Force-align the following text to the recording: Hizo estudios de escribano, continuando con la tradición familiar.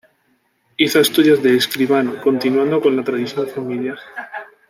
Hizo 0.77 0.99
estudios 0.99 1.43
de 1.43 1.55
escribano, 1.55 2.15
continuando 2.23 2.81
con 2.81 2.95
la 2.97 3.03
tradición 3.03 3.47
familiar. 3.47 3.99